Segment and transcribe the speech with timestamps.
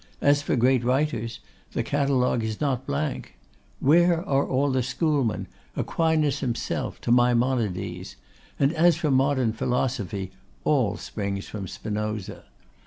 [0.19, 1.41] And as for great writers,
[1.73, 3.35] the catalogue is not blank.
[3.79, 8.15] What are all the schoolmen, Aquinas himself, to Maimonides?
[8.57, 10.31] And as for modern philosophy,
[10.63, 12.45] all springs from Spinoza.